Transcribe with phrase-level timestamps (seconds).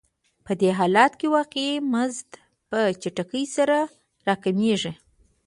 [0.45, 2.29] په دې حالت کې واقعي مزد
[2.69, 3.77] په چټکۍ سره
[4.27, 4.93] راکمېږي